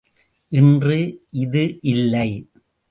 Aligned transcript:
இன்று 0.51 0.97
இது 1.39 1.63
இல்லை! 1.91 2.29